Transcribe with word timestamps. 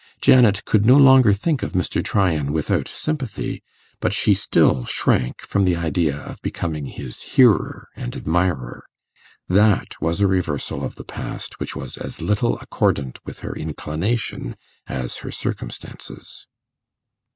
Janet 0.19 0.65
could 0.65 0.83
no 0.83 0.97
longer 0.97 1.31
think 1.31 1.61
of 1.61 1.73
Mr. 1.73 2.03
Tryan 2.03 2.51
without 2.53 2.87
sympathy, 2.87 3.61
but 3.99 4.11
she 4.13 4.33
still 4.33 4.83
shrank 4.83 5.41
from 5.43 5.63
the 5.63 5.75
idea 5.75 6.17
of 6.21 6.41
becoming 6.41 6.87
his 6.87 7.21
hearer 7.21 7.87
and 7.95 8.15
admirer. 8.15 8.87
That 9.47 10.01
was 10.01 10.19
a 10.19 10.25
reversal 10.25 10.83
of 10.83 10.95
the 10.95 11.05
past 11.05 11.59
which 11.59 11.75
was 11.75 11.97
as 11.99 12.19
little 12.19 12.57
accordant 12.61 13.19
with 13.27 13.41
her 13.41 13.53
inclination 13.55 14.55
as 14.87 15.17
her 15.17 15.29
circumstances. 15.29 16.47